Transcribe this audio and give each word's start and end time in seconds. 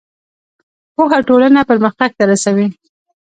پوهه 0.95 1.19
ټولنه 1.29 1.61
پرمختګ 1.69 2.09
ته 2.17 2.23
رسوي. 2.31 2.67